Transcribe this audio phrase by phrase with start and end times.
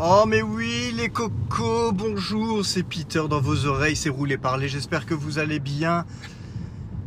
[0.00, 5.06] Oh mais oui les cocos, bonjour, c'est Peter dans vos oreilles, c'est roulé parler, j'espère
[5.06, 6.06] que vous allez bien.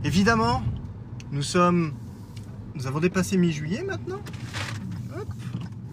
[0.04, 0.62] Évidemment,
[1.32, 1.94] nous sommes...
[2.76, 4.20] Nous avons dépassé mi-juillet maintenant.
[5.16, 5.28] Hop,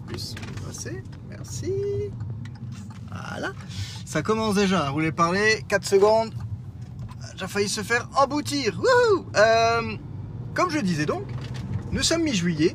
[0.08, 0.34] plus
[0.66, 1.72] passé, merci.
[3.12, 3.52] Voilà,
[4.04, 6.34] ça commence déjà à rouler parler, 4 secondes.
[7.36, 8.80] J'ai failli se faire emboutir.
[9.36, 9.96] Euh,
[10.52, 11.22] comme je disais donc,
[11.92, 12.74] nous sommes mi-juillet.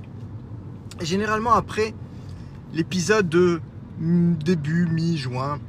[1.02, 1.94] Et généralement après
[2.71, 3.60] l'épisode de
[4.00, 5.60] début mi-juin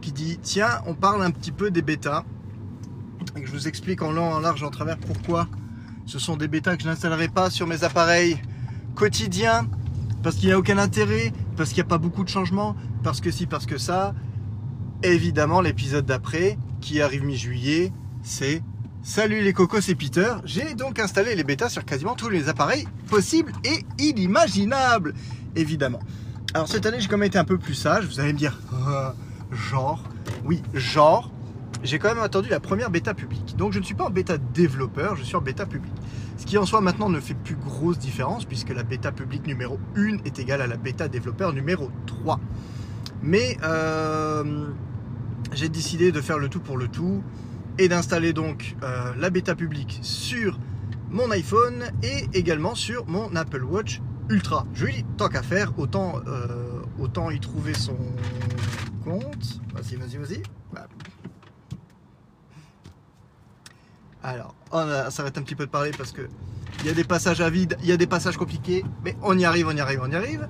[0.00, 2.24] qui dit tiens on parle un petit peu des bêtas
[3.44, 5.48] je vous explique en long, en large, en travers pourquoi
[6.06, 8.40] ce sont des bêtas que je n'installerai pas sur mes appareils
[8.94, 9.68] quotidiens
[10.22, 12.74] parce qu'il n'y a aucun intérêt, parce qu'il n'y a pas beaucoup de changements,
[13.04, 14.14] parce que si, parce que ça.
[15.04, 17.92] Évidemment, l'épisode d'après, qui arrive mi-juillet,
[18.22, 18.62] c'est
[19.00, 20.32] Salut les cocos, c'est Peter.
[20.44, 25.14] J'ai donc installé les bêtas sur quasiment tous les appareils possibles et inimaginables,
[25.54, 26.00] évidemment.
[26.54, 28.06] Alors cette année, j'ai quand même été un peu plus sage.
[28.06, 29.10] Vous allez me dire, euh,
[29.52, 30.02] genre,
[30.46, 31.30] oui, genre,
[31.82, 33.54] j'ai quand même attendu la première bêta publique.
[33.56, 35.92] Donc je ne suis pas en bêta développeur, je suis en bêta publique.
[36.38, 39.78] Ce qui en soi maintenant ne fait plus grosse différence puisque la bêta publique numéro
[39.96, 42.40] 1 est égale à la bêta développeur numéro 3.
[43.22, 44.68] Mais euh,
[45.52, 47.22] j'ai décidé de faire le tout pour le tout
[47.76, 50.58] et d'installer donc euh, la bêta publique sur
[51.10, 54.66] mon iPhone et également sur mon Apple Watch Ultra.
[54.74, 57.96] Je lui dis, tant qu'à faire, autant, euh, autant y trouver son
[59.04, 59.60] compte.
[59.74, 60.42] Vas-y, vas-y, vas-y.
[60.72, 60.86] Bah.
[64.22, 66.28] Alors, on s'arrête un petit peu de parler parce que
[66.80, 69.36] il y a des passages à vide, il y a des passages compliqués, mais on
[69.36, 70.48] y arrive, on y arrive, on y arrive.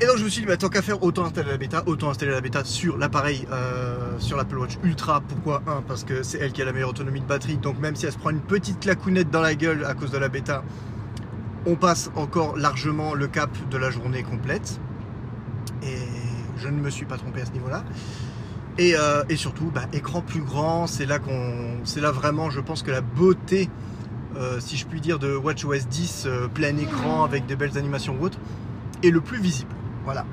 [0.00, 2.10] Et donc je me suis dit, bah, tant qu'à faire, autant installer la bêta, autant
[2.10, 5.20] installer la bêta sur l'appareil, euh, sur l'Apple Watch Ultra.
[5.22, 7.56] Pourquoi Un, parce que c'est elle qui a la meilleure autonomie de batterie.
[7.56, 10.18] Donc même si elle se prend une petite clacounette dans la gueule à cause de
[10.18, 10.62] la bêta,
[11.68, 14.80] on passe encore largement le cap de la journée complète.
[15.82, 15.98] Et
[16.56, 17.84] je ne me suis pas trompé à ce niveau-là.
[18.78, 22.82] Et, euh, surtout, bah, écran plus grand, c'est là qu'on, c'est là vraiment, je pense
[22.82, 23.68] que la beauté,
[24.36, 28.16] euh, si je puis dire, de WatchOS 10 euh, plein écran avec des belles animations
[28.18, 28.38] ou autres,
[29.02, 29.74] est le plus visible.
[30.04, 30.24] Voilà.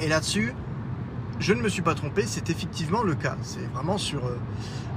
[0.00, 0.54] Et là-dessus,
[1.40, 3.36] je ne me suis pas trompé, c'est effectivement le cas.
[3.42, 4.20] C'est vraiment sur.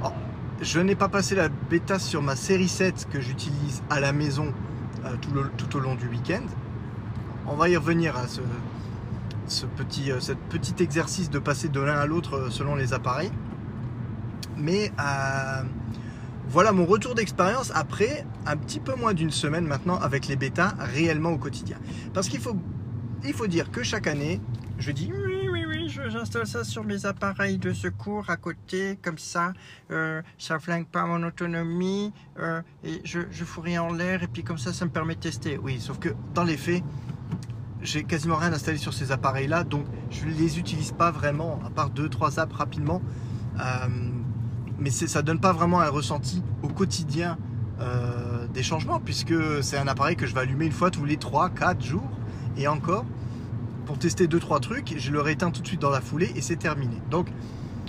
[0.02, 0.14] Alors,
[0.62, 4.54] je n'ai pas passé la bêta sur ma série 7 que j'utilise à la maison
[5.18, 6.44] tout, le, tout, au long du week-end.
[7.48, 12.50] On va y revenir à ce, euh, petit exercice de passer de l'un à l'autre
[12.50, 13.32] selon les appareils.
[14.58, 15.64] Mais euh,
[16.50, 20.74] voilà mon retour d'expérience après un petit peu moins d'une semaine maintenant avec les bêtas
[20.80, 21.78] réellement au quotidien.
[22.14, 22.56] Parce qu'il faut,
[23.24, 24.42] il faut dire que chaque année,
[24.78, 25.12] je dis
[25.90, 29.54] j'installe ça sur mes appareils de secours à côté, comme ça,
[29.92, 34.28] euh, ça flingue pas mon autonomie, euh, et je, je fous rien en l'air, et
[34.28, 35.58] puis comme ça, ça me permet de tester.
[35.58, 36.84] Oui, sauf que dans les faits,
[37.82, 41.62] j'ai quasiment rien installé sur ces appareils là donc je ne les utilise pas vraiment
[41.66, 43.02] à part 2-3 apps rapidement
[43.58, 43.64] euh,
[44.78, 47.38] mais ça donne pas vraiment un ressenti au quotidien
[48.54, 49.34] des changements puisque
[49.64, 52.10] c'est un appareil que je vais allumer une fois tous les 3-4 jours
[52.58, 53.06] et encore
[53.90, 56.58] pour tester 2-3 trucs je le rééteins tout de suite dans la foulée et c'est
[56.58, 57.28] terminé donc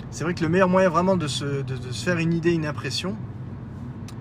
[0.09, 1.63] c'est vrai que le meilleur moyen vraiment de se,
[1.93, 3.15] faire une idée, une impression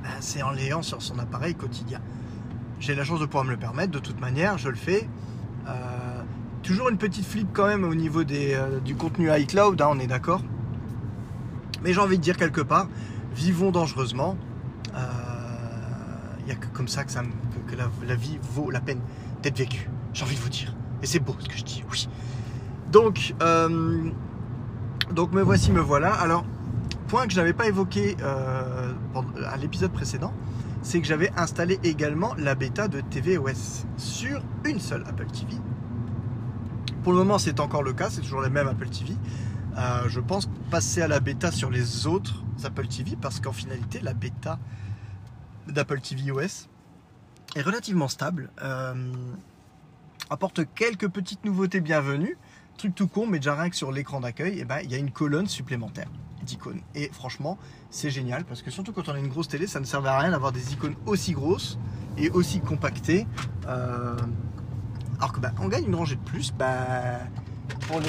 [0.03, 2.01] ben, c'est en l'ayant sur son appareil quotidien
[2.81, 5.09] j'ai la chance de pouvoir me le permettre de toute manière je le fais
[5.69, 6.23] euh,
[6.63, 9.99] toujours une petite flip quand même au niveau des, euh, du contenu iCloud, hein, on
[9.99, 10.43] est d'accord.
[11.83, 12.89] Mais j'ai envie de dire quelque part,
[13.35, 14.37] vivons dangereusement.
[14.89, 17.15] Il euh, n'y a que comme ça que,
[18.07, 19.01] la, vie vaut la peine
[19.43, 19.89] d'être vécue.
[20.13, 20.75] J'ai envie de vous dire.
[21.03, 22.09] Et c'est beau ce que je dis, oui.
[22.91, 24.11] Donc, euh,
[25.13, 26.13] donc me voici, me voilà.
[26.15, 26.45] Alors,
[27.09, 28.93] point que je n'avais pas évoqué euh,
[29.47, 30.33] à l'épisode précédent,
[30.83, 35.57] c'est que j'avais installé également la bêta de tvOS sur une seule Apple TV.
[37.03, 39.15] Pour le moment, c'est encore le cas, c'est toujours la même Apple TV.
[39.79, 44.01] Euh, je pense passer à la bêta sur les autres Apple TV parce qu'en finalité,
[44.01, 44.59] la bêta
[45.69, 46.69] d'Apple TV OS
[47.57, 48.51] est relativement stable.
[50.31, 52.39] Apporte quelques petites nouveautés bienvenues.
[52.79, 54.99] Truc tout con, mais déjà rien que sur l'écran d'accueil, eh ben, il y a
[54.99, 56.09] une colonne supplémentaire
[56.43, 56.81] d'icônes.
[56.95, 57.59] Et franchement,
[57.91, 60.19] c'est génial parce que surtout quand on a une grosse télé, ça ne servait à
[60.19, 61.79] rien d'avoir des icônes aussi grosses
[62.17, 63.27] et aussi compactées.
[63.67, 64.17] Euh,
[65.19, 66.53] alors que bah, on gagne une rangée de plus.
[66.53, 67.19] Bah,
[67.87, 68.01] pour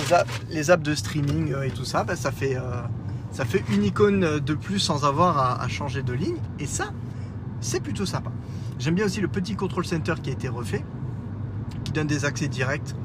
[0.49, 2.81] les apps, de streaming et tout ça, bah, ça, fait, euh,
[3.31, 6.37] ça fait une icône de plus sans avoir à changer de ligne.
[6.59, 6.93] Et ça,
[7.59, 8.31] c'est plutôt sympa.
[8.79, 10.83] J'aime bien aussi le petit control center qui a été refait,
[11.83, 12.95] qui donne des accès directs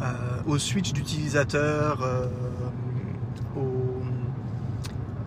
[0.00, 0.04] euh,
[0.46, 2.26] au switch d'utilisateur, euh,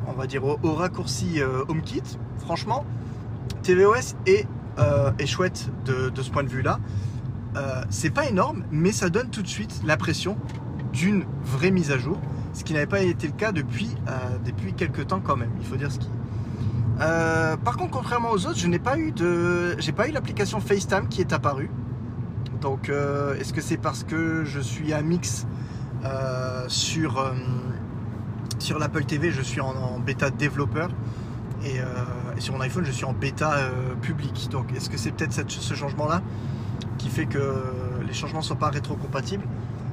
[0.07, 2.03] on va dire au, au raccourci euh, HomeKit.
[2.39, 2.85] Franchement,
[3.63, 4.47] tvOS est,
[4.79, 6.79] euh, est chouette de, ce point de vue-là.
[7.55, 10.37] Euh, c'est pas énorme, mais ça donne tout de suite l'impression
[10.93, 12.17] d'une vraie mise à jour,
[12.53, 13.89] ce qui n'avait pas été le cas depuis,
[14.45, 17.57] depuis quelques temps quand même, il faut dire ce qui est.
[17.63, 21.07] par contre, contrairement aux autres, je n'ai pas eu de, j'ai pas eu l'application FaceTime
[21.07, 21.69] qui est apparue.
[22.61, 25.45] Donc, est-ce que c'est parce que je suis un mix
[26.67, 27.33] sur
[28.59, 30.89] sur l'Apple TV, je suis en, bêta développeur
[31.65, 31.79] et,
[32.39, 33.55] sur mon iPhone, je suis en bêta
[34.01, 34.49] public.
[34.51, 36.21] Donc, est-ce que c'est peut-être ce changement-là
[36.97, 37.63] qui fait que
[38.05, 39.43] les changements ne sont pas rétrocompatibles?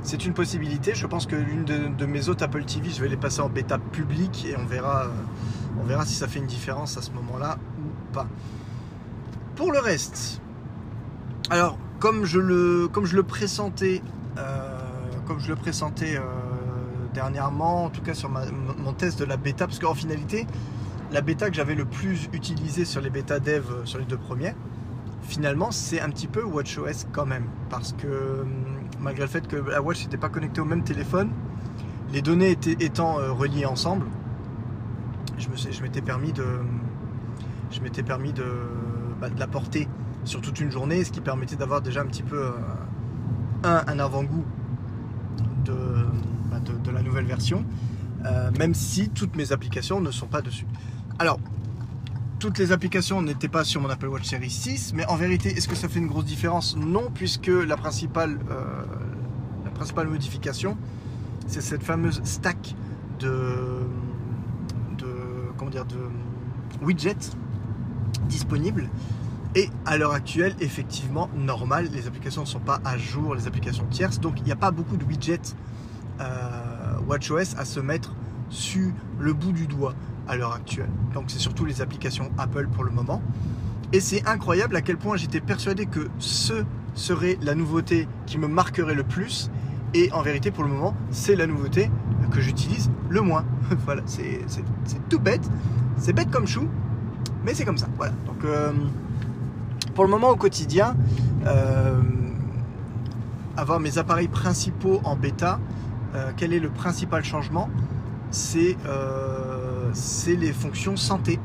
[0.03, 0.95] C'est une possibilité.
[0.95, 3.79] Je pense que l'une de, mes autres Apple TV, je vais les passer en bêta
[3.79, 5.07] public et on verra,
[5.81, 8.27] on verra si ça fait une différence à ce moment-là ou pas.
[9.57, 10.41] Pour le reste,
[11.51, 14.03] alors comme je le, comme je le pressentais,
[15.27, 16.19] comme je le pressentais
[17.13, 20.47] dernièrement, en tout cas sur mon test de la bêta, parce qu'en finalité,
[21.13, 24.17] la bêta que j'avais le plus utilisée sur les bêta dev euh, sur les deux
[24.17, 24.55] premiers,
[25.23, 27.47] finalement c'est un petit peu WatchOS quand même.
[27.71, 28.45] Parce que
[29.01, 31.31] malgré le fait que la Watch n'était pas connectée au même téléphone,
[32.13, 34.07] les données étant euh, reliées ensemble,
[35.39, 36.45] je m'étais permis de
[37.71, 38.45] je m'étais permis de,
[39.21, 39.89] bah, de la porter
[40.25, 42.53] sur toute une journée, ce qui permettait d'avoir déjà un petit peu euh,
[43.65, 44.45] un, avant-goût
[45.65, 46.07] de,
[46.85, 47.65] de, la nouvelle version,
[48.25, 50.67] euh, même si toutes mes applications ne sont pas dessus.
[51.19, 51.39] Alors,
[52.39, 55.67] toutes les applications n'étaient pas sur mon Apple Watch Series 6, mais en vérité, est-ce
[55.67, 56.77] que ça fait une grosse différence?
[56.77, 60.77] Non, puisque la principale, euh, modification,
[61.47, 62.75] c'est cette fameuse stack
[63.19, 63.87] de,
[64.99, 65.07] de,
[65.59, 67.33] de widgets
[68.29, 68.89] disponibles.
[69.55, 73.87] Et à l'heure actuelle, effectivement, normal, les applications ne sont pas à jour, les applications
[73.87, 75.55] tierces, donc il n'y a pas beaucoup de widgets
[76.21, 78.15] euh, WatchOS à se mettre
[78.51, 79.95] sur le bout du doigt
[80.29, 80.91] à l'heure actuelle.
[81.15, 83.23] Donc c'est surtout les applications Apple pour le moment.
[83.93, 86.65] Et c'est incroyable à quel point j'étais persuadé que ce
[86.95, 89.51] serait la nouveauté qui me marquerait le plus.
[89.95, 91.91] Et en vérité, pour le moment, c'est la nouveauté
[92.31, 93.47] que j'utilise le moins.
[93.87, 94.41] voilà, c'est
[95.09, 95.49] tout bête.
[95.97, 96.69] C'est bête comme chou,
[97.45, 97.89] mais c'est comme ça.
[97.97, 98.13] Voilà.
[98.27, 98.73] Donc, euh,
[99.99, 100.95] pour le moment, au quotidien,
[101.45, 102.01] euh,
[103.57, 105.59] avoir mes appareils principaux en bêta,
[106.15, 107.69] euh, quel est le principal changement?
[108.55, 111.41] Euh, C'est les fonctions santé.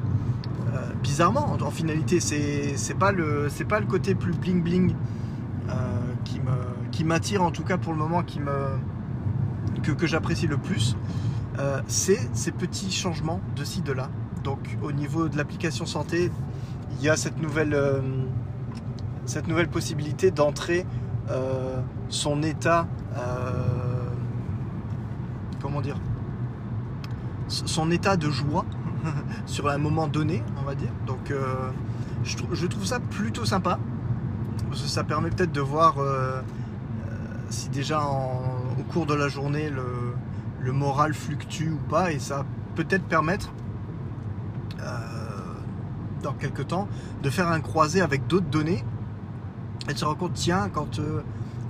[1.02, 4.94] Bizarrement, en, finalité, c'est pas, le, pas le côté plus bling bling
[6.92, 8.78] qui m'attire en tout cas pour le moment, qui me,
[9.82, 10.96] que, que j'apprécie le plus.
[11.88, 14.12] c'est ces petits changements de ci, de là.
[14.44, 16.30] Donc au niveau de l'application santé,
[17.00, 17.76] il y a cette nouvelle,
[19.26, 20.86] cette nouvelle possibilité d'entrer
[22.10, 22.88] son état
[25.64, 25.98] comment dire,
[27.48, 28.66] son état de joie
[29.46, 30.92] sur un moment donné, on va dire.
[31.08, 31.72] Donc euh,
[32.24, 33.80] je, trouve ça plutôt sympa.
[34.70, 36.42] Parce que ça permet peut-être de voir euh, euh,
[37.50, 42.12] si déjà au cours de la journée le, moral fluctue ou pas.
[42.12, 43.52] Et ça peut-être permettre
[46.22, 46.88] dans quelques temps
[47.22, 48.84] de faire un croisé avec d'autres données
[49.90, 51.00] et de se rendre compte, tiens, quand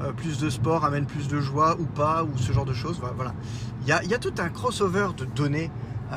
[0.01, 3.00] euh, plus de sport amène plus de joie ou pas, ou ce genre de choses.
[3.15, 3.33] Voilà.
[3.81, 5.71] Il y a, tout un crossover de données
[6.12, 6.15] euh,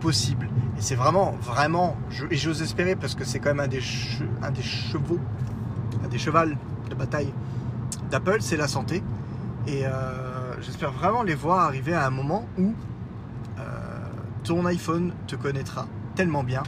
[0.00, 0.48] possibles.
[0.78, 1.96] Et c'est vraiment, vraiment,
[2.30, 5.20] et j'ose espérer parce que c'est quand même un des, des chevaux,
[6.04, 6.56] un des chevals
[6.90, 7.32] de bataille
[8.10, 9.02] d'Apple, c'est la santé.
[9.66, 12.74] Et euh, j'espère vraiment les voir arriver à un moment où
[14.42, 16.62] ton iPhone te connaîtra tellement bien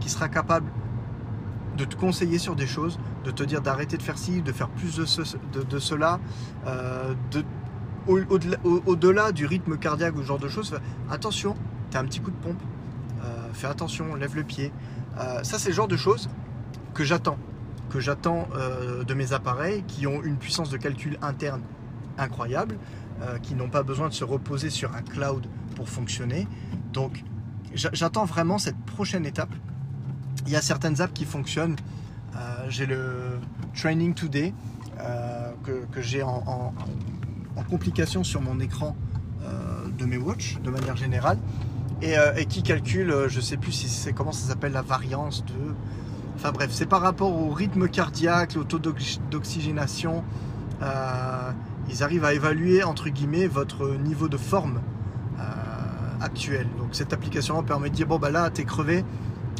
[0.00, 0.66] qu'il sera capable
[1.76, 4.68] de te conseiller sur des choses, de te dire d'arrêter de faire ci, de faire
[4.68, 6.20] plus de, de, cela,
[6.66, 7.44] euh, de,
[8.06, 10.74] au-delà du rythme cardiaque ou ce genre de choses,
[11.10, 11.54] attention,
[11.90, 12.60] tu as un petit coup de pompe,
[13.24, 14.72] euh, fais attention, lève le pied.
[15.18, 16.28] Euh, ça, c'est le genre de choses
[16.94, 17.38] que j'attends,
[17.90, 18.48] que j'attends
[19.06, 21.62] de mes appareils qui ont une puissance de calcul interne
[22.18, 22.78] incroyable,
[23.42, 26.46] qui n'ont pas besoin de se reposer sur un cloud pour fonctionner.
[26.92, 27.22] Donc,
[27.74, 29.54] j'attends vraiment cette prochaine étape
[30.46, 31.76] il y a certaines apps qui fonctionnent.
[32.36, 33.38] Euh, j'ai le
[33.74, 34.54] Training Today
[35.00, 36.74] euh, que, j'ai en,
[37.70, 38.96] complication sur mon écran
[39.42, 41.38] euh, de mes watches de manière générale
[42.02, 45.54] et, qui calcule, je sais plus comment ça s'appelle la variance de.
[46.34, 50.24] Enfin bref, c'est par rapport au rythme cardiaque, au taux d'oxygénation.
[51.88, 54.80] ils arrivent à évaluer entre guillemets votre niveau de forme
[56.20, 56.66] actuel.
[56.78, 59.02] Donc cette application permet de dire bon bah là t'es crevé, euh,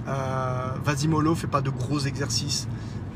[0.07, 2.69] vas-y mollo, fais pas de gros exercices.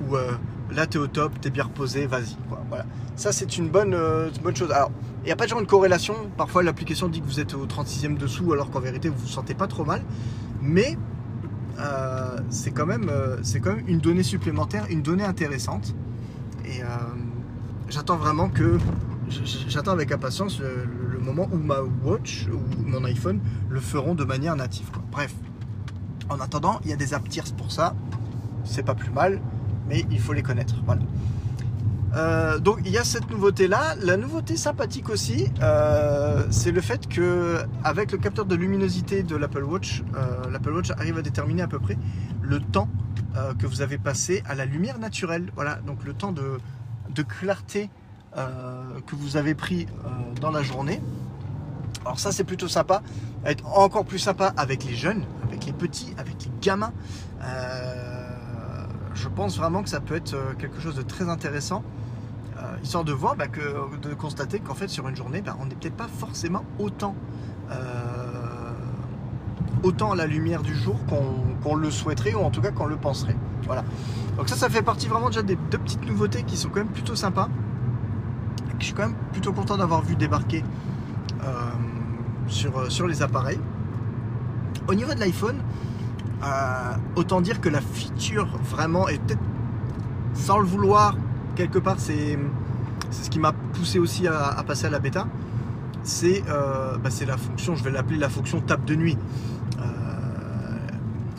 [0.05, 0.33] Ou euh,
[0.71, 2.37] là, tu es au top, tu es bien reposé, vas-y.
[2.69, 2.85] Voilà.
[3.17, 4.71] Ça, c'est une bonne, euh, chose.
[4.71, 4.91] Alors,
[5.23, 6.15] il n'y a pas genre de corrélation.
[6.37, 9.55] Parfois, l'application dit que vous êtes au 36e dessous, alors qu'en vérité, vous vous sentez
[9.55, 10.03] pas trop mal.
[10.61, 10.97] Mais
[12.49, 13.11] c'est quand, même,
[13.43, 15.95] c'est quand même une donnée supplémentaire, une donnée intéressante.
[16.65, 16.81] Et
[17.89, 18.79] j'attends vraiment que
[19.29, 24.55] j'attends avec impatience le, moment où ma watch ou mon iPhone le feront de manière
[24.55, 24.87] native.
[25.11, 25.35] Bref,
[26.29, 27.95] en attendant, il y a des app tiers pour ça.
[28.65, 29.41] C'est pas plus mal,
[29.89, 30.75] mais il faut les connaître.
[30.85, 31.03] Voilà.
[32.17, 33.95] Euh, donc il y a cette nouveauté là.
[34.01, 39.37] La nouveauté sympathique aussi, euh, c'est le fait que avec le capteur de luminosité de
[39.37, 41.99] l'Apple Watch, euh, l'Apple Watch arrive à déterminer à peu près
[42.43, 42.89] le temps
[43.59, 45.53] que vous avez passé à la lumière naturelle.
[45.57, 47.91] Voilà, donc le temps de clarté
[48.35, 49.87] que vous avez pris
[50.41, 51.03] dans la journée.
[52.07, 53.03] Alors ça c'est plutôt sympa,
[53.45, 56.93] être encore plus sympa avec les jeunes, avec les petits, avec les gamins.
[59.15, 61.83] je pense vraiment que ça peut être quelque chose de très intéressant.
[62.59, 65.75] Euh, histoire de voir, bah, de constater qu'en fait sur une journée, bah, on n'est
[65.75, 67.15] peut-être pas forcément autant,
[67.71, 67.75] euh,
[69.83, 70.97] autant à la lumière du jour
[71.61, 73.37] qu'on le souhaiterait ou en tout cas qu'on le penserait.
[73.65, 73.85] Voilà.
[74.39, 76.89] Donc ça, ça fait partie vraiment déjà des deux petites nouveautés qui sont quand même
[76.89, 77.49] plutôt sympas.
[78.79, 80.65] je suis quand même plutôt content d'avoir vu débarquer
[81.45, 81.71] euh,
[82.49, 83.61] sur, sur les appareils.
[84.89, 85.57] Au niveau de l'iPhone,
[87.17, 89.41] autant dire que la feature vraiment est peut-être
[90.35, 91.17] sans le vouloir
[91.57, 92.39] quelque part, c'est
[93.11, 95.27] ce qui m'a poussé aussi à, passer à la bêta.
[96.23, 99.19] Euh, bah, c'est la fonction, je vais l'appeler la fonction tape de nuit.
[99.79, 99.83] Euh,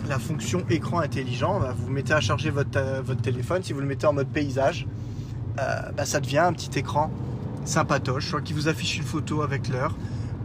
[0.10, 3.86] la fonction écran intelligent, bah, vous mettez à charger votre, euh, téléphone, si vous le
[3.86, 4.88] mettez en mode paysage,
[5.56, 7.12] bah, ça devient un petit écran
[7.66, 9.96] sympatoche, soit qui vous affiche une photo avec l'heure,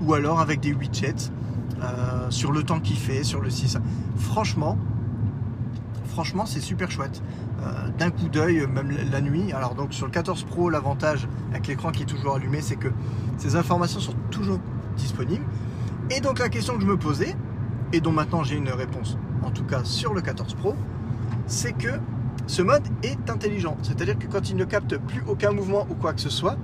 [0.01, 1.31] ou alors avec des widgets
[2.31, 3.79] sur le temps qu'il fait, sur le 6.
[4.17, 4.79] Franchement,
[6.13, 7.23] franchement, c'est super chouette.
[7.63, 9.53] Euh, d'un coup d'œil, même la nuit.
[9.53, 12.89] Alors donc sur le 14 Pro, l'avantage avec l'écran qui est toujours allumé, c'est que
[13.39, 14.59] ces informations sont toujours
[14.97, 15.45] disponibles.
[16.11, 17.37] Et donc la question que je me posais,
[17.93, 20.75] et dont maintenant j'ai une réponse, en tout cas sur le 14 Pro,
[21.47, 21.91] c'est que
[22.47, 23.77] ce mode est intelligent.
[23.83, 26.57] C'est-à-dire que quand il ne capte plus aucun mouvement ou quoi que ce soit,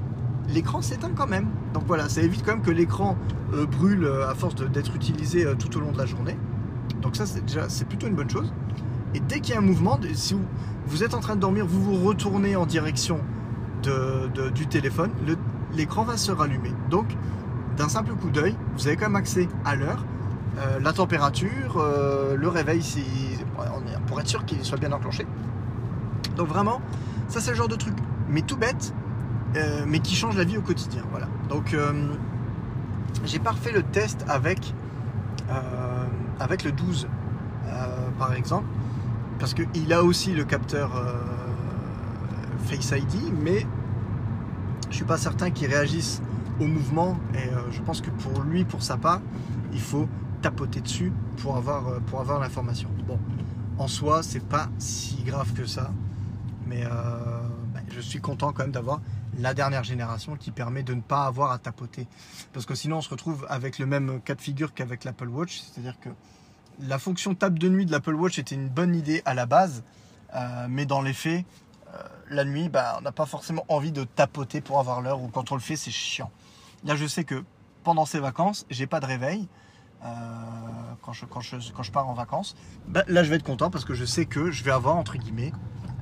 [0.48, 1.48] l'écran s'éteint quand même.
[1.74, 3.16] Donc voilà, ça évite quand même que l'écran
[3.52, 6.36] euh, brûle euh, à force d'être utilisé tout au long de la journée.
[7.02, 8.52] Donc ça c'est déjà c'est plutôt une bonne chose.
[9.14, 10.36] Et dès qu'il y a un mouvement, si
[10.86, 13.20] vous, êtes en train de dormir, vous vous retournez en direction
[13.82, 15.10] du téléphone,
[15.74, 16.72] l'écran va se rallumer.
[16.90, 17.16] Donc,
[17.78, 20.04] d'un simple coup d'œil, vous avez quand même accès à l'heure,
[20.58, 23.04] euh, la température, euh, le réveil, si,
[24.06, 25.26] pour être sûr qu'il soit bien enclenché.
[26.36, 26.80] Donc vraiment,
[27.28, 27.94] ça c'est le genre de truc,
[28.28, 28.92] mais tout bête,
[29.56, 31.02] euh, mais qui change la vie au quotidien.
[31.10, 31.28] Voilà.
[31.48, 31.76] Donc,
[33.24, 34.74] j'ai pas refait le test avec,
[36.40, 37.08] avec le 12,
[38.18, 38.66] par exemple
[39.38, 41.14] parce qu'il a aussi le capteur euh,
[42.66, 43.66] Face ID, mais
[44.90, 46.20] je suis pas certain qu'il réagisse
[46.60, 49.20] au mouvement et euh, je pense que pour lui, pour sa part,
[49.72, 50.08] il faut
[50.42, 52.90] tapoter dessus pour avoir, euh, pour avoir l'information.
[53.06, 53.18] Bon,
[53.78, 55.92] en soi, c'est pas si grave que ça,
[56.66, 59.00] mais ben, je suis content quand même d'avoir
[59.38, 62.06] la dernière génération qui permet de ne pas avoir à tapoter.
[62.52, 65.60] Parce que sinon, on se retrouve avec le même cas de figure qu'avec l'Apple Watch,
[65.60, 66.10] c'est-à-dire que
[66.80, 69.84] la fonction table de nuit de l'Apple Watch était une bonne idée à la base,
[70.34, 71.44] euh, mais dans les faits,
[71.94, 75.28] euh, la nuit, bah, on n'a pas forcément envie de tapoter pour avoir l'heure, ou
[75.28, 76.30] quand on le fait, c'est chiant.
[76.84, 77.44] Là, je sais que
[77.84, 79.48] pendant ces vacances, j'ai pas de réveil.
[80.04, 80.08] Euh,
[81.02, 83.94] quand, je, quand, je, pars en vacances, bah, là je vais être content parce que
[83.94, 85.52] je sais que je vais avoir entre guillemets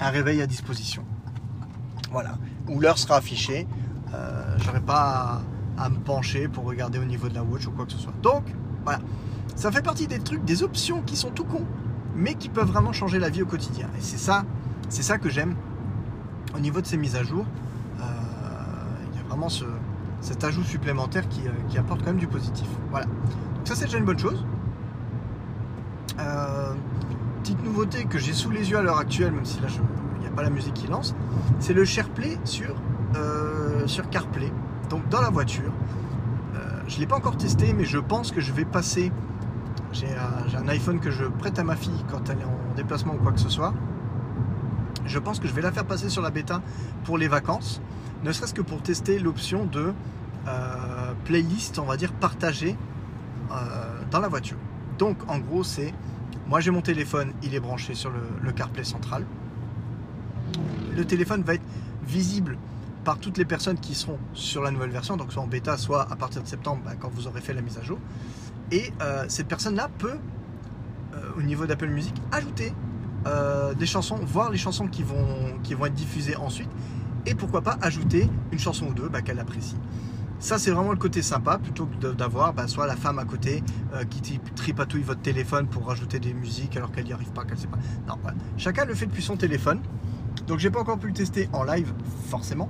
[0.01, 1.03] un réveil à disposition.
[2.11, 3.67] Voilà, où l'heure sera affichée.
[4.59, 5.43] J'aurai pas
[5.77, 8.15] à, me pencher pour regarder au niveau de la watch ou quoi que ce soit.
[8.23, 8.45] Donc
[8.85, 9.01] voilà,
[9.55, 11.67] ça fait partie des trucs, des options qui sont tout cons,
[12.15, 13.89] mais qui peuvent vraiment changer la vie au quotidien.
[13.99, 14.45] Et c'est ça,
[14.89, 15.55] c'est ça que j'aime
[16.55, 17.45] au niveau de ces mises à jour.
[18.01, 18.03] Euh,
[19.13, 19.65] il y a vraiment ce,
[20.21, 22.67] cet ajout supplémentaire qui, euh, apporte quand même du positif.
[22.91, 23.07] Voilà.
[23.07, 24.45] Donc ça c'est déjà une bonne chose.
[26.19, 26.73] Euh,
[27.43, 29.81] petite nouveauté que j'ai sous les yeux à l'heure actuelle, même si là il
[30.29, 31.15] n'y pas la musique qui lance,
[31.59, 32.75] c'est le SharePlay sur,
[33.87, 34.53] sur CarPlay.
[34.91, 35.73] Donc dans la voiture.
[36.87, 39.11] je ne l'ai pas encore testé, mais je pense que je vais passer
[39.93, 40.09] j'ai
[40.57, 43.33] un, iPhone que je prête à ma fille quand elle est en déplacement ou quoi
[43.33, 43.73] que ce soit.
[45.07, 46.61] Je pense que je vais la faire passer sur la bêta
[47.05, 47.81] pour les vacances,
[48.25, 49.93] ne serait-ce que pour tester l'option de
[50.49, 52.77] euh, playlist, on va dire, partagée
[53.53, 53.55] euh,
[54.11, 54.59] dans la voiture.
[54.99, 55.95] Donc en gros, c'est
[56.49, 58.11] moi j'ai mon téléphone, il est branché sur
[58.43, 59.25] le, CarPlay central.
[60.97, 61.65] Le téléphone va être
[62.07, 62.57] visible
[63.05, 66.11] par toutes les personnes qui seront sur la nouvelle version, donc soit en bêta, soit
[66.11, 67.99] à partir de septembre, bah, quand vous aurez fait la mise à jour.
[68.73, 70.17] Et euh, cette personne-là peut,
[71.15, 72.73] euh, au niveau d'Apple Music, ajouter
[73.27, 76.71] euh, des chansons, voir les chansons qui vont, qui vont être diffusées ensuite,
[77.27, 79.77] et pourquoi pas ajouter une chanson ou deux bah, qu'elle apprécie.
[80.39, 83.63] Ça, c'est vraiment le côté sympa, plutôt que d'avoir bah, soit la femme à côté
[84.11, 87.69] qui tripatouille votre téléphone pour rajouter des musiques alors qu'elle n'y arrive pas, qu'elle sait
[87.69, 87.79] pas.
[88.07, 88.19] Non,
[88.59, 89.81] Chacun le fait depuis son téléphone.
[90.47, 91.93] Donc, j'ai pas encore pu le tester en live,
[92.29, 92.69] forcément.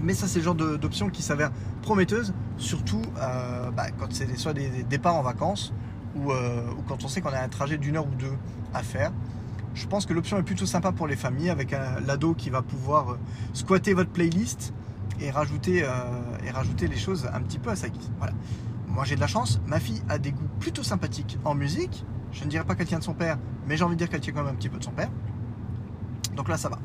[0.00, 4.52] Mais ça, c'est le genre d'option qui s'avère prometteuse, surtout euh, bah, quand c'est soit
[4.52, 5.72] des, départs en vacances
[6.16, 8.32] ou, euh, ou quand on sait qu'on a un trajet d'une heure ou deux
[8.74, 9.12] à faire.
[9.74, 11.74] Je pense que l'option est plutôt sympa pour les familles avec
[12.06, 13.16] l'ado qui va pouvoir
[13.54, 14.74] squatter votre playlist
[15.18, 15.86] et rajouter,
[16.44, 18.10] et rajouter les choses un petit peu à sa guise.
[18.18, 18.34] Voilà.
[18.88, 22.04] Moi j'ai de la chance, ma fille a des goûts plutôt sympathiques en musique.
[22.32, 24.20] Je ne dirais pas qu'elle tient de son père, mais j'ai envie de dire qu'elle
[24.20, 25.08] tient quand même un petit peu de son père.
[26.36, 26.78] Donc là ça va.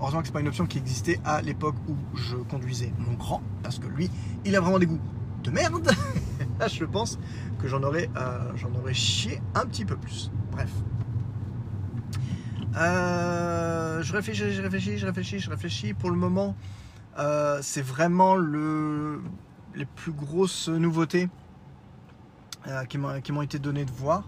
[0.00, 3.42] Heureusement que c'est pas une option qui existait à l'époque où je conduisais mon grand,
[3.62, 4.10] parce que lui,
[4.44, 5.00] il a vraiment des goûts
[5.44, 5.90] de merde.
[6.58, 7.18] là je pense
[7.60, 10.30] que j'en aurais, euh, j'en aurais chié un petit peu plus.
[10.50, 10.70] Bref.
[12.76, 15.94] Euh, je réfléchis, je réfléchis, je réfléchis, je réfléchis.
[15.94, 16.56] Pour le moment,
[17.18, 19.20] euh, c'est vraiment le,
[19.74, 21.28] les plus grosses nouveautés
[22.88, 24.22] qui m'ont été données de voir.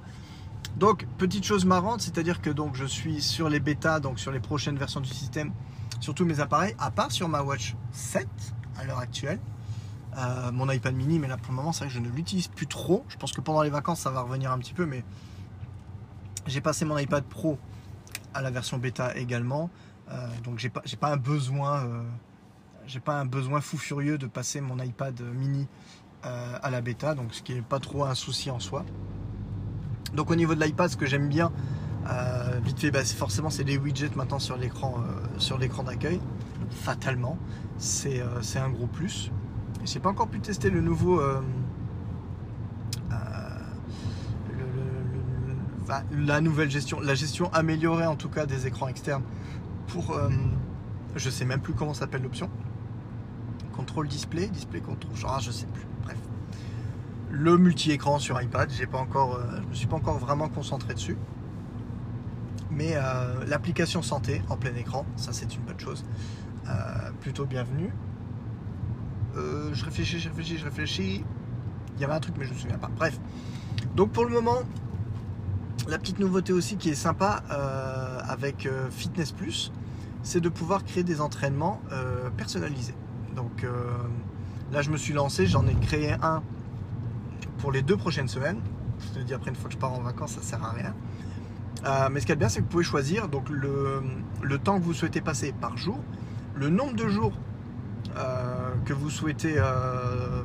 [0.77, 4.77] Donc, petite chose marrante, c'est-à-dire que je suis sur les bêtas, donc sur les prochaines
[4.77, 5.53] versions du système,
[6.01, 8.27] sur tous mes appareils, à part sur ma Watch 7
[8.77, 9.41] à l'heure actuelle.
[10.17, 12.49] Euh, mon iPad mini, mais là pour le moment, c'est vrai que je ne l'utilise
[12.49, 13.05] plus trop.
[13.09, 15.05] Je pense que pendant les vacances, ça va revenir un petit peu, mais
[16.47, 17.59] j'ai passé mon iPad Pro
[18.33, 19.71] à la version bêta également.
[20.11, 21.89] Euh, donc, j'ai pas, pas un besoin,
[22.87, 25.67] j'ai pas besoin fou furieux de passer mon iPad mini
[26.27, 28.85] euh, à la bêta, donc ce qui n'est pas trop un souci en soi.
[30.13, 31.51] Donc au niveau de l'iPad, ce que j'aime bien,
[32.09, 36.21] euh, vite fait, bah, forcément c'est des widgets maintenant sur l'écran euh, sur l'écran d'accueil.
[36.71, 37.39] Fatalement,
[37.79, 38.21] c'est
[38.57, 39.31] un gros plus.
[39.83, 41.21] Et j'ai pas encore pu tester le nouveau
[46.17, 49.23] la nouvelle gestion, la gestion améliorée en tout cas des écrans externes
[49.87, 50.19] pour
[51.15, 52.51] je sais même plus comment s'appelle l'option.
[53.77, 55.87] Contrôle display, display contrôle, genre je sais plus
[57.35, 58.71] le multi-écran sur iPad.
[58.71, 61.17] J'ai pas encore, euh, je me suis pas encore vraiment concentré dessus.
[62.71, 66.05] Mais euh, l'application santé en plein écran, ça c'est une bonne chose.
[66.69, 67.93] Euh, plutôt bienvenue.
[69.35, 71.25] je réfléchis, je réfléchis, je réfléchis.
[71.97, 72.91] Il y avait un truc mais je me souviens pas.
[72.97, 73.19] Bref.
[73.97, 74.61] Donc pour le moment,
[75.89, 77.43] la petite nouveauté aussi qui est sympa
[78.29, 79.73] avec Fitness Plus,
[80.23, 81.81] c'est de pouvoir créer des entraînements
[82.37, 82.95] personnalisés.
[83.37, 83.65] Donc
[84.73, 86.43] là je me suis lancé, j'en ai créé un
[87.65, 88.61] pour les deux prochaines semaines.
[89.01, 90.95] Je te dis après une fois que je pars en vacances, ça sert à rien.
[91.87, 94.03] Euh, mais ce qui est bien, c'est que vous pouvez choisir donc le,
[94.43, 95.99] le, temps que vous souhaitez passer par jour,
[96.57, 97.33] le nombre de jours
[98.19, 100.43] euh, que vous souhaitez, euh,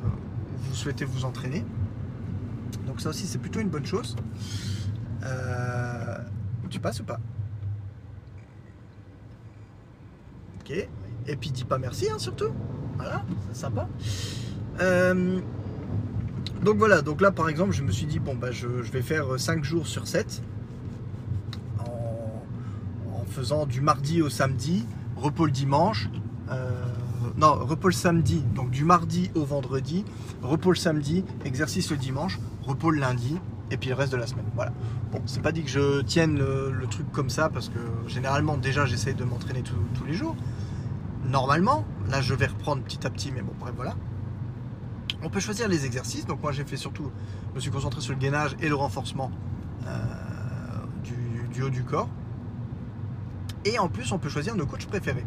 [0.60, 1.62] vous souhaitez vous entraîner.
[2.86, 4.16] Donc ça aussi, c'est plutôt une bonne chose.
[6.70, 7.20] tu passes ou pas?
[10.60, 10.70] Ok.
[11.26, 12.54] Et puis dis pas merci, hein, surtout.
[12.96, 13.88] Voilà, c'est sympa.
[16.62, 19.38] Donc voilà, donc là par exemple, je me suis dit, bon, bah, je, vais faire
[19.38, 20.42] 5 jours sur 7
[21.78, 26.08] en, faisant du mardi au samedi, repos le dimanche.
[26.50, 26.70] Euh,
[27.36, 30.04] non, repos le samedi, donc du mardi au vendredi,
[30.42, 33.38] repos le samedi, exercice le dimanche, repos le lundi,
[33.70, 34.46] et puis le reste de la semaine.
[34.54, 34.72] Voilà.
[35.12, 38.84] Bon, c'est pas dit que je tienne le, truc comme ça, parce que généralement, déjà,
[38.84, 40.36] j'essaye de m'entraîner tous les jours.
[41.26, 43.94] Normalement, là, je vais reprendre petit à petit, mais bon, bref, voilà.
[45.22, 46.26] On peut choisir les exercices.
[46.26, 47.10] Donc moi j'ai fait surtout,
[47.50, 49.30] je me suis concentré sur le gainage et le renforcement
[49.86, 49.98] euh,
[51.52, 52.08] du, haut du corps.
[53.64, 55.26] Et en plus on peut choisir nos coachs préférés.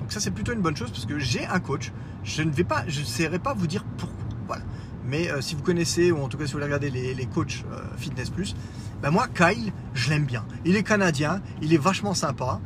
[0.00, 1.92] Donc ça c'est plutôt une bonne chose parce que j'ai un coach.
[2.24, 4.16] Je ne vais pas, je ne saurais pas vous dire pourquoi.
[4.46, 4.64] Voilà.
[5.04, 7.80] Mais euh, si vous connaissez, ou en tout cas si vous regardez les, coachs euh,
[7.96, 8.56] Fitness Plus,
[9.00, 10.44] ben moi Kyle, je l'aime bien.
[10.64, 12.60] Il est canadien, il est vachement sympa.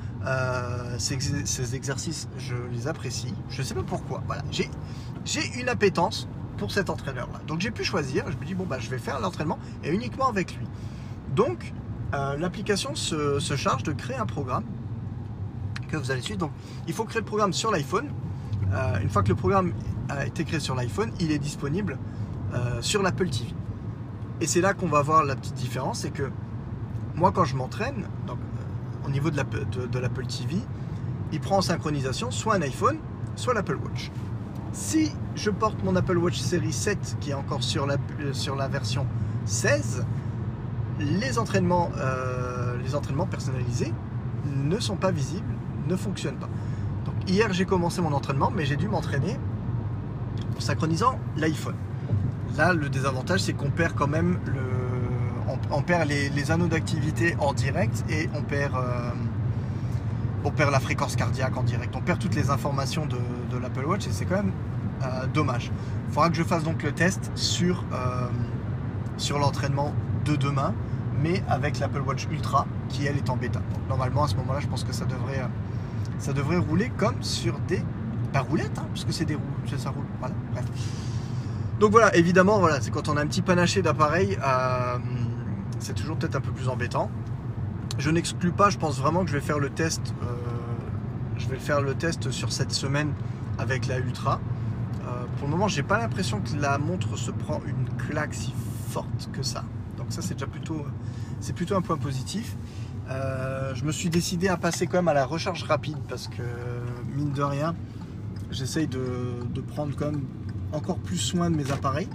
[0.99, 3.35] ses, exercices, je les apprécie.
[3.51, 4.23] Je ne sais pas pourquoi.
[4.27, 4.43] Voilà.
[4.51, 6.27] J'ai une appétence
[6.63, 7.41] pour cet entraîneur-là.
[7.49, 10.29] Donc j'ai pu choisir, je me dis bon bah je vais faire l'entraînement et uniquement
[10.29, 10.65] avec lui.
[11.35, 11.73] Donc
[12.15, 14.63] euh, l'application se, charge de créer un programme
[15.89, 16.39] que vous allez suivre.
[16.39, 16.53] Donc
[16.87, 18.07] il faut créer le programme sur l'iPhone.
[18.73, 19.73] Euh, une fois que le programme
[20.09, 21.99] a été créé sur l'iPhone, il est disponible
[22.55, 23.53] euh, sur l'Apple TV.
[24.41, 26.31] Et c'est là qu'on va voir la petite différence, c'est que
[27.17, 28.39] moi quand je m'entraîne, donc
[29.05, 30.59] au niveau de l'Apple TV,
[31.33, 32.99] il prend en synchronisation soit un iPhone,
[33.35, 34.13] soit l'Apple Watch.
[34.73, 37.97] Si je porte mon Apple Watch série 7 qui est encore sur la,
[38.33, 39.07] sur la version
[39.47, 40.05] 16,
[40.99, 43.93] les entraînements, euh, les entraînements personnalisés
[44.47, 45.55] ne sont pas visibles,
[45.89, 46.49] ne fonctionnent pas.
[47.05, 49.37] Donc hier j'ai commencé mon entraînement, mais j'ai dû m'entraîner
[50.57, 51.77] en synchronisant l'iPhone.
[52.57, 54.61] Là, le désavantage, c'est qu'on perd quand même le,
[55.71, 59.11] on, perd les, anneaux d'activité en direct et on perd, euh,
[60.45, 61.95] on perd la fréquence cardiaque en direct.
[61.97, 63.17] On perd toutes les informations de,
[63.51, 64.53] de l'Apple Watch et c'est quand même
[65.03, 65.71] euh, dommage.
[66.09, 68.29] Il faudra que je fasse donc le test sur, euh,
[69.17, 69.93] sur l'entraînement
[70.25, 70.75] de demain,
[71.21, 73.61] mais avec l'Apple Watch Ultra qui elle est en bêta.
[73.89, 75.47] normalement à ce moment-là, je pense que ça devrait, euh,
[76.19, 77.83] ça devrait rouler comme sur des
[78.33, 79.43] pas roulette, hein, puisque c'est des roues,
[79.77, 80.05] ça, roule.
[80.21, 80.65] Voilà, bref.
[81.81, 84.39] Donc voilà, évidemment, voilà, c'est quand on a un petit panaché d'appareils,
[85.81, 87.11] c'est toujours peut-être un peu plus embêtant.
[87.99, 90.15] Je n'exclus pas, je pense vraiment que je vais faire le test.
[91.37, 93.13] je vais faire le test sur cette semaine
[93.59, 94.41] avec la Ultra.
[95.39, 98.53] Pour le moment, j'ai pas l'impression que la montre se prend une claque si
[98.91, 99.65] forte que ça.
[99.97, 100.85] Donc ça, c'est déjà plutôt,
[101.41, 102.57] c'est plutôt un point positif.
[103.11, 106.43] Euh, je me suis décidé à passer quand même à la recharge rapide parce que
[107.15, 107.75] mine de rien,
[108.51, 109.01] j'essaye de,
[109.75, 110.25] prendre quand même
[110.73, 112.09] encore plus soin de mes appareils.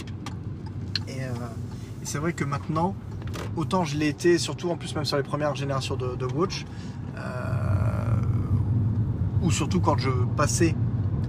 [1.08, 1.28] Et, euh,
[2.02, 2.96] et c'est vrai que maintenant,
[3.56, 6.66] autant je l'ai été, surtout en plus même sur les premières générations de, de Watch,
[7.18, 8.22] euh,
[9.42, 10.76] ou surtout quand je passais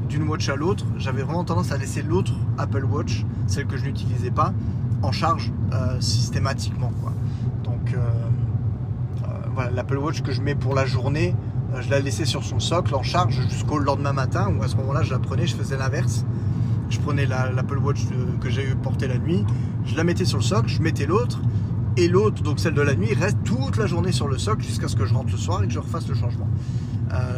[0.08, 3.84] d'une Watch à l'autre, j'avais vraiment tendance à laisser l'autre Apple Watch, celle que je
[3.84, 4.52] n'utilisais pas,
[5.02, 6.90] en charge euh, systématiquement.
[7.02, 7.12] Quoi.
[7.64, 11.34] Donc euh, euh, voilà, l'Apple Watch que je mets pour la journée,
[11.80, 15.02] je la laissais sur son socle en charge jusqu'au lendemain matin, où à ce moment-là
[15.02, 16.24] je la prenais, je faisais l'inverse.
[16.90, 18.00] Je prenais la- l'Apple Watch
[18.40, 19.44] que j'ai portée la nuit,
[19.84, 21.38] je la mettais sur le socle, je mettais l'autre,
[21.98, 24.88] et l'autre, donc celle de la nuit, reste toute la journée sur le socle jusqu'à
[24.88, 26.48] ce que je rentre le soir et que je refasse le changement.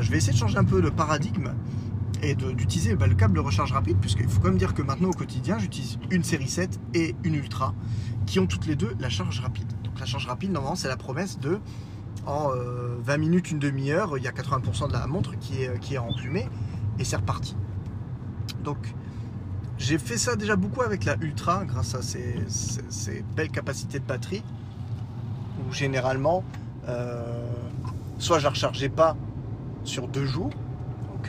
[0.00, 1.48] Je vais essayer de changer un peu de paradigme
[2.22, 5.08] et d'utiliser bah, le câble de recharge rapide, puisqu'il faut quand même dire que maintenant
[5.10, 7.74] au quotidien, j'utilise une série 7 et une Ultra,
[8.26, 9.72] qui ont toutes les deux la charge rapide.
[9.84, 11.58] Donc la charge rapide, normalement, c'est la promesse de
[12.26, 15.78] en euh, 20 minutes, une demi-heure, il y a 80% de la montre qui est,
[15.80, 16.00] qui est
[16.98, 17.56] et c'est reparti.
[18.62, 18.94] Donc
[19.78, 24.42] j'ai fait ça déjà beaucoup avec la Ultra, grâce à ses belles capacités de batterie,
[25.58, 26.44] où généralement,
[26.88, 27.22] euh,
[28.18, 29.16] soit je la rechargeais pas
[29.84, 30.50] sur deux jours,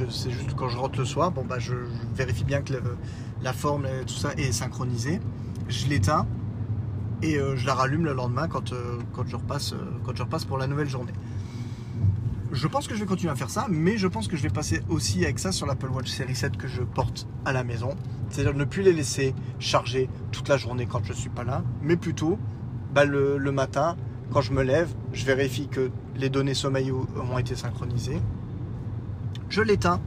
[0.10, 1.74] c'est juste quand je rentre le soir, bon bah je,
[2.16, 2.74] vérifie bien que
[3.42, 5.20] la forme et tout ça est synchronisé,
[5.68, 6.28] je l'éteins
[7.22, 10.24] et euh, je la rallume le lendemain quand, euh, quand, je repasse, euh, quand je
[10.24, 11.14] repasse pour la nouvelle journée.
[12.52, 14.50] Je pense que je vais continuer à faire ça, mais je pense que je vais
[14.50, 17.96] passer aussi avec ça sur l'Apple Watch Series 7 que je porte à la maison.
[18.30, 21.64] C'est-à-dire ne plus les laisser charger toute la journée quand je ne suis pas là,
[21.82, 22.38] mais plutôt
[22.94, 23.96] bah, le, le matin,
[24.32, 28.20] quand je me lève, je vérifie que les données sommeil ont été synchronisées.
[29.52, 30.00] Je l'éteins,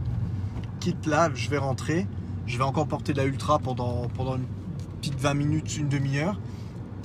[0.81, 2.07] quitte là, je vais rentrer.
[2.47, 4.47] Je vais encore porter la Ultra pendant, pendant une
[5.03, 6.41] petite 20 minutes, une demi-heure.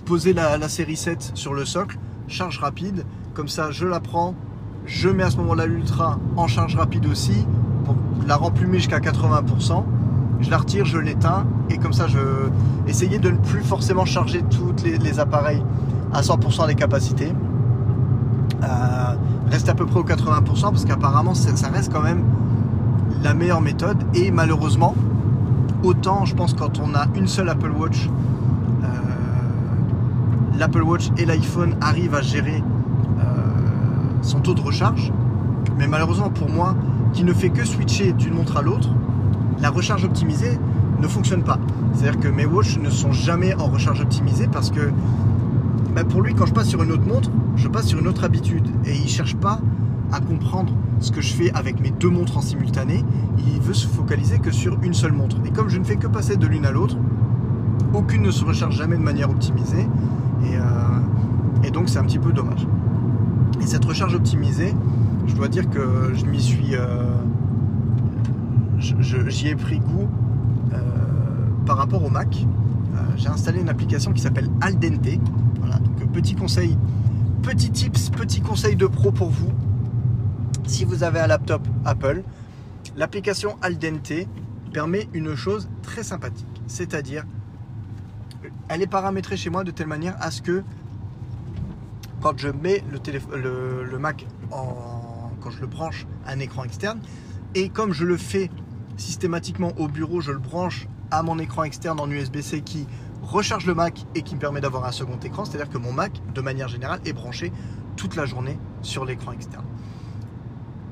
[0.06, 1.99] Poser la, la série 7 sur le socle,
[2.30, 3.04] charge rapide.
[3.34, 4.36] Comme ça, je la prends,
[4.86, 7.45] je mets à ce moment-là l'Ultra en charge rapide aussi,
[7.84, 9.84] pour la remplumer jusqu'à 80%.
[10.39, 12.19] Je la retire, je l'éteins, et comme ça, je
[12.88, 15.62] essayer de ne plus forcément charger tous les, les appareils
[16.13, 17.34] à 100% des capacités.
[18.63, 19.15] Euh,
[19.50, 22.24] reste à peu près aux 80% parce qu'apparemment ça reste quand même
[23.24, 23.98] la meilleure méthode.
[24.14, 24.96] Et malheureusement
[25.84, 28.10] autant je pense quand on a une seule Apple Watch
[28.84, 28.88] euh,
[30.58, 32.64] l'Apple Watch et l'iPhone arrivent à gérer
[33.20, 33.24] euh,
[34.22, 35.12] son taux de recharge.
[35.78, 36.76] Mais malheureusement pour moi
[37.14, 38.90] qui ne fait que switcher d'une montre à l'autre
[39.62, 40.60] la recharge optimisée
[41.02, 41.60] ne fonctionne pas.
[41.94, 44.92] C'est à dire que mes watches ne sont jamais en recharge optimisée parce que
[46.00, 48.24] bah, pour lui, quand je passe sur une autre montre, je passe sur une autre
[48.24, 48.66] habitude.
[48.86, 49.60] Et il cherche pas
[50.14, 53.04] à comprendre ce que je fais avec mes deux montres en simultané.
[53.38, 55.36] Il veut se focaliser que sur une seule montre.
[55.44, 56.96] Et comme je ne fais que passer de l'une à l'autre,
[57.94, 59.88] aucune ne se recharge jamais de manière optimisée.
[60.46, 62.66] Et, euh, donc, c'est un petit peu dommage.
[63.62, 64.74] Et cette recharge optimisée,
[65.28, 66.76] je dois dire que je m'y suis.
[66.76, 67.18] euh,
[68.80, 70.08] J'y ai pris goût
[70.72, 70.78] euh,
[71.66, 72.46] par rapport au Mac.
[73.18, 75.20] J'ai installé une application qui s'appelle Aldente.
[76.20, 76.78] Petit conseil,
[77.44, 79.54] petit tips, petit conseil de pro pour vous.
[80.68, 82.24] Si vous avez un laptop Apple,
[82.98, 84.28] l'application Aldente
[84.74, 87.24] permet une chose très sympathique, c'est-à-dire
[88.68, 90.62] elle est paramétrée chez moi de telle manière à ce que
[92.20, 93.00] quand je mets le,
[93.38, 97.00] le, le Mac en, quand je le branche à un écran externe
[97.56, 98.52] et comme je le fais
[98.98, 102.88] systématiquement au bureau, je le branche à mon écran externe en USB-C qui
[103.30, 105.46] recharge le Mac et qui me permet d'avoir un second écran.
[105.46, 107.54] C'est-à-dire que mon Mac, de manière générale, est branché
[107.96, 109.65] toute la journée sur l'écran externe.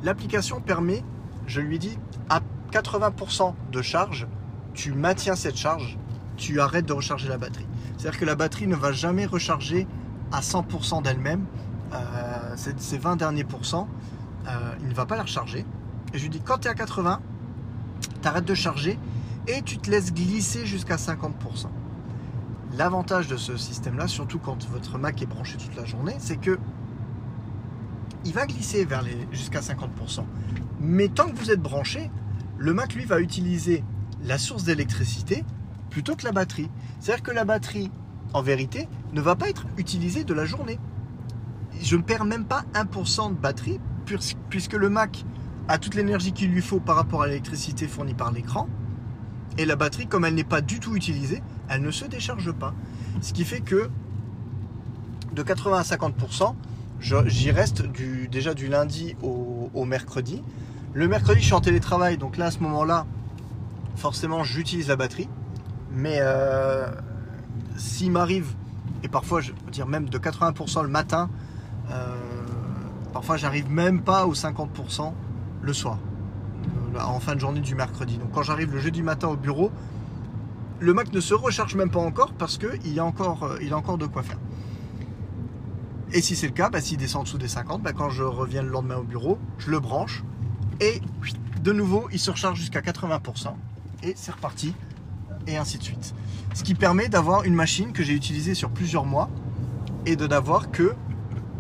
[0.03, 1.03] L'application permet,
[1.47, 1.97] je lui dis,
[2.29, 4.27] à 80% de charge,
[4.73, 5.97] tu maintiens cette charge,
[6.35, 7.67] tu arrêtes de recharger la batterie.
[7.97, 9.87] C'est-à-dire que la batterie ne va jamais recharger
[10.31, 11.45] à 100% d'elle-même.
[11.93, 11.97] Euh,
[12.55, 13.87] ces ces 20 derniers pourcents,
[14.47, 15.65] euh, il ne va pas la recharger.
[16.13, 17.21] Et je lui dis, quand tu es à 80,
[18.21, 18.99] tu arrêtes de charger
[19.47, 21.67] et tu te laisses glisser jusqu'à 50%.
[22.75, 26.59] L'avantage de ce système-là, surtout quand votre Mac est branché toute la journée, c'est que
[28.25, 28.85] il va glisser
[29.31, 30.25] jusqu'à 50%.
[30.81, 32.11] Mais tant que vous êtes branché,
[32.57, 33.83] le Mac lui va utiliser
[34.23, 35.45] la source d'électricité
[35.89, 36.69] plutôt que la batterie.
[36.99, 37.89] C'est-à-dire que la batterie,
[38.33, 40.77] en vérité, ne va pas être utilisée de la journée.
[41.81, 43.79] Je ne perds même pas 1% de batterie
[44.49, 45.23] puisque le Mac
[45.67, 48.67] a toute l'énergie qu'il lui faut par rapport à l'électricité fournie par l'écran.
[49.57, 52.73] Et la batterie, comme elle n'est pas du tout utilisée, elle ne se décharge pas.
[53.21, 53.89] Ce qui fait que
[55.33, 56.55] de 80 à 50%,
[56.99, 57.83] j'y reste
[58.31, 60.43] déjà du lundi au, mercredi.
[60.93, 63.05] Le mercredi, je suis en télétravail, donc là, à ce moment-là,
[63.95, 65.29] forcément, j'utilise la batterie.
[65.91, 66.87] Mais euh,
[67.77, 68.53] s'il m'arrive,
[69.03, 71.29] et parfois, je veux dire même de 80% le matin,
[71.91, 72.15] euh,
[73.13, 75.13] parfois, j'arrive même pas aux 50%
[75.61, 75.97] le soir,
[77.05, 78.17] en fin de journée du mercredi.
[78.17, 79.71] Donc, quand j'arrive le jeudi matin au bureau,
[80.79, 83.77] le Mac ne se recharge même pas encore parce qu'il a encore, il y a
[83.77, 84.37] encore de quoi faire.
[86.13, 88.23] Et si c'est le cas, bah, s'il descend en dessous des 50, bah, quand je
[88.23, 90.23] reviens le lendemain au bureau, je le branche
[90.79, 91.01] et
[91.63, 93.53] de nouveau il se recharge jusqu'à 80%
[94.03, 94.73] et c'est reparti
[95.47, 96.13] et ainsi de suite.
[96.53, 99.29] Ce qui permet d'avoir une machine que j'ai utilisée sur plusieurs mois
[100.05, 100.93] et de n'avoir que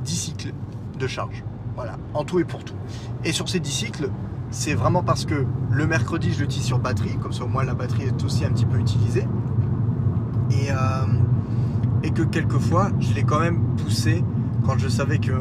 [0.05, 0.53] 10 cycles
[0.97, 1.43] de charge.
[1.75, 2.75] Voilà, en tout et pour tout.
[3.23, 4.09] Et sur ces 10 cycles,
[4.57, 7.75] c'est vraiment parce que le mercredi je l'utilise sur batterie, comme ça au moins la
[7.75, 9.27] batterie est aussi un petit peu utilisée.
[10.49, 10.75] Et, euh,
[12.01, 14.23] et que quelquefois je l'ai quand même poussé
[14.65, 15.31] quand je savais que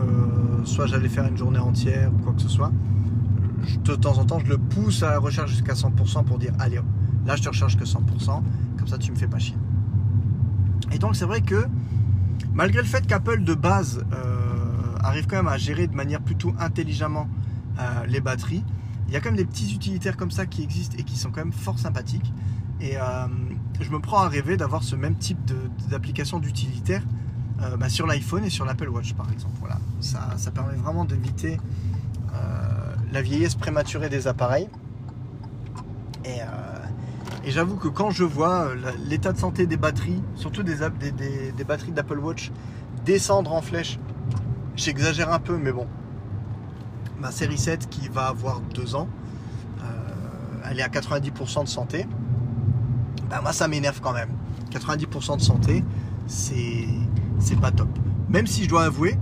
[0.64, 2.70] soit j'allais faire une journée entière ou quoi que ce soit,
[3.84, 6.80] de temps en temps, je le pousse à la recharge jusqu'à 100% pour dire allez,
[7.24, 8.42] là je te recharge que 100%,
[8.76, 9.56] comme ça tu me fais pas chier.
[10.92, 11.64] Et donc c'est vrai que
[12.52, 16.52] malgré le fait qu'Apple de base euh, arrive quand même à gérer de manière plutôt
[16.58, 17.28] intelligemment
[17.78, 18.62] euh, les batteries,
[19.06, 21.30] il y a quand même des petits utilitaires comme ça qui existent et qui sont
[21.30, 22.32] quand même fort sympathiques.
[22.80, 23.26] Et euh,
[23.80, 25.38] je me prends à rêver d'avoir ce même type
[25.88, 27.02] d'application d'utilitaire
[27.62, 29.54] euh, bah, sur l'iPhone et sur l'Apple Watch par exemple.
[29.60, 29.78] Voilà.
[30.00, 31.58] Ça, permet vraiment d'éviter
[32.34, 34.68] euh, la vieillesse prématurée des appareils.
[36.24, 36.44] Et, euh,
[37.46, 38.68] j'avoue que quand je vois
[39.06, 40.76] l'état de santé des batteries, surtout des,
[41.66, 42.52] batteries d'Apple Watch,
[43.04, 43.98] descendre en flèche,
[44.74, 45.86] j'exagère un peu, mais bon.
[47.20, 49.08] Ma série 7 qui va avoir 2 ans,
[50.68, 52.06] elle est à 90% de santé.
[53.30, 54.30] Bah, moi ça m'énerve quand même.
[54.70, 55.84] 90% de santé,
[56.26, 57.88] c'est pas top.
[58.28, 59.16] Même si je dois avouer,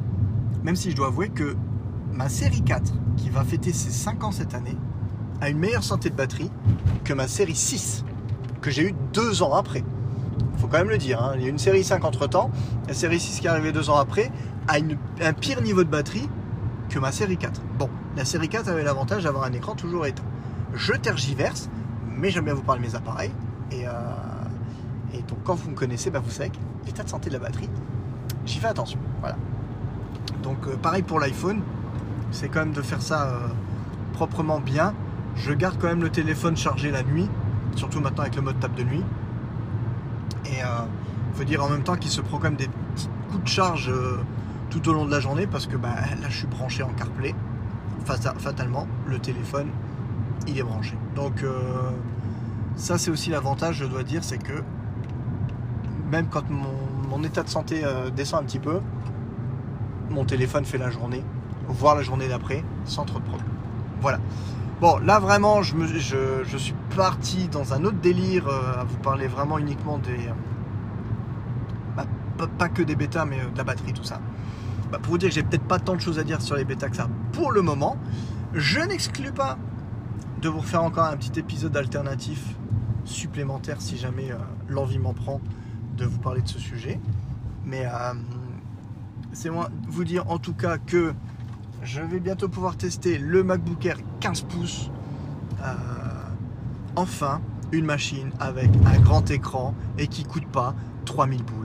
[0.63, 1.57] même si je dois avouer que
[2.13, 4.77] ma série 4, qui va fêter ses 5 ans cette année,
[5.41, 6.51] a une meilleure santé de batterie
[7.05, 8.05] que ma série 6,
[8.61, 9.85] que j'ai eu 2 ans après.
[10.57, 11.33] Faut quand même le dire, hein.
[11.37, 12.51] il y a une série 5 entre temps,
[12.89, 14.33] la série 6 qui est arrivée 2 ans après
[14.67, 16.29] a un pire niveau de batterie
[16.99, 17.61] ma série 4.
[17.79, 20.25] Bon, la série 4 avait l'avantage d'avoir un écran toujours éteint.
[20.75, 21.69] Je tergiverse,
[22.09, 23.33] mais j'aime bien vous parler de mes appareils.
[23.71, 23.91] Et, euh,
[25.13, 27.41] et donc quand vous me connaissez, bah, vous savez que l'état de santé de la
[27.41, 27.69] batterie,
[28.47, 28.99] j'y fais attention.
[29.21, 29.37] Voilà.
[30.43, 31.61] Donc euh, pareil pour l'iPhone,
[32.31, 33.49] c'est quand même de faire ça euh,
[34.13, 34.95] proprement bien.
[35.37, 37.29] Je garde quand même le téléphone chargé la nuit,
[37.75, 39.05] surtout maintenant avec le mode table de nuit.
[40.47, 43.43] Et il faut dire en même temps qu'il se prend quand même des petits coups
[43.43, 43.91] de charge
[44.81, 47.35] tout au long de la journée parce que bah, là je suis branché en CarPlay.
[48.05, 49.69] Fatalement, le téléphone
[50.47, 50.95] il est branché.
[51.15, 51.43] Donc
[52.77, 54.63] ça c'est aussi l'avantage, je dois dire, c'est que
[56.11, 58.81] même quand mon, état de santé euh, descend un petit peu,
[60.11, 61.25] mon téléphone fait la journée,
[61.69, 63.47] voire la journée d'après, sans trop de problème.
[64.01, 64.19] Voilà.
[64.81, 69.27] Bon, là vraiment, je, me, suis parti dans un autre délire euh, à vous parler
[69.27, 70.29] vraiment uniquement des.
[71.97, 72.05] Bah,
[72.59, 74.21] pas, que des bêtas, mais euh, de la batterie, tout ça.
[74.91, 76.65] Bah, pour vous dire que j'ai peut-être pas tant de choses à dire sur les
[76.65, 77.97] bêtas que ça pour le moment.
[78.53, 79.59] Je n'exclus pas
[80.41, 82.55] de vous refaire encore un petit épisode alternatif
[83.05, 84.29] supplémentaire si jamais
[84.69, 85.41] l'envie m'en prend
[85.97, 87.01] de vous parler de ce sujet.
[87.65, 88.15] Mais euh,
[89.33, 91.15] c'est moi vous dire en tout cas que
[91.83, 94.91] je vais bientôt pouvoir tester le MacBook Air 15 pouces.
[95.63, 95.75] Euh,
[96.97, 97.41] enfin,
[97.73, 101.64] une machine avec un grand écran et qui coûte pas 3000 boules.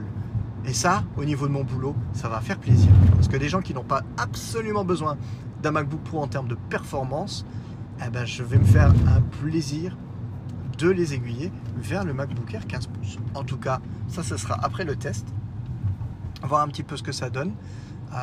[0.66, 2.90] Et ça, au niveau de mon boulot, ça va faire plaisir.
[3.14, 5.16] Parce que des gens qui n'ont pas absolument besoin
[5.62, 7.44] d'un MacBook Pro en termes de performance,
[8.04, 9.96] eh ben, je vais me faire un plaisir
[10.78, 13.18] de les aiguiller vers le MacBook Air 15 pouces.
[13.34, 15.26] En tout cas, ça, ce sera après le test.
[16.42, 17.52] Voir un petit peu ce que ça donne.
[18.12, 18.16] Euh,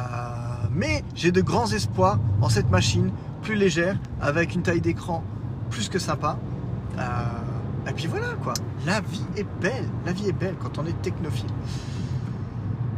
[0.71, 5.23] mais j'ai de grands espoirs en cette machine plus légère, avec une taille d'écran
[5.69, 6.37] plus que sympa.
[6.97, 7.01] Euh,
[7.89, 8.53] et puis voilà quoi,
[8.85, 11.49] la vie est belle, la vie est belle quand on est technophile.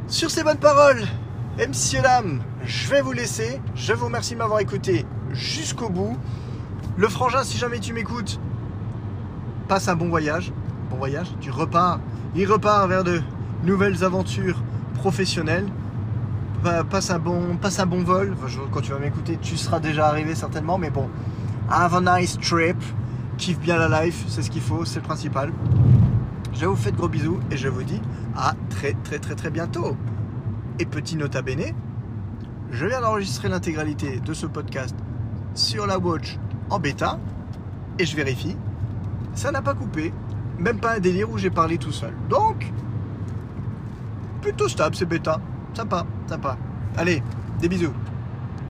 [0.10, 1.04] Sur ces bonnes paroles,
[1.60, 3.62] et messieurs dames, je vais vous laisser.
[3.76, 6.17] Je vous remercie de m'avoir écouté jusqu'au bout.
[6.98, 8.39] Le frangin, si jamais tu m'écoutes,
[9.67, 10.52] passe un bon voyage.
[10.89, 12.00] Bon voyage, tu repars.
[12.34, 13.22] Il repart vers de
[13.63, 14.63] nouvelles aventures
[14.95, 15.67] professionnelles.
[16.89, 18.36] Passe un bon, passe un bon vol.
[18.72, 20.80] Quand tu vas m'écouter, tu seras déjà arrivé certainement.
[20.80, 21.08] Mais bon,
[21.69, 22.78] have a nice trip.
[23.38, 25.54] Kiffe bien la life, c'est ce qu'il faut, c'est le principal.
[26.60, 28.02] Je vous fais de gros bisous et je vous dis
[28.36, 29.95] à très très très très bientôt.
[30.78, 31.74] Et petit nota bene,
[32.69, 34.93] je viens d'enregistrer l'intégralité de ce podcast
[35.54, 36.38] sur la watch
[36.69, 37.17] en bêta
[37.98, 38.58] et je vérifie,
[39.36, 40.12] ça n'a pas coupé,
[40.58, 42.13] même pas un délire où j'ai parlé tout seul.
[42.30, 42.69] Donc,
[44.41, 45.39] plutôt stable, c'est bêta.
[45.74, 46.58] Sympa, sympa.
[46.98, 47.24] Allez,
[47.62, 47.93] des bisous.